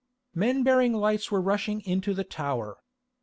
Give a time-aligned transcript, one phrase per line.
[0.33, 2.79] Men bearing lights were rushing into the tower.